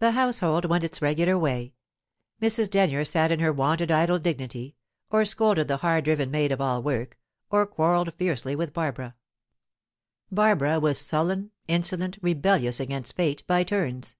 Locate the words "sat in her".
3.04-3.52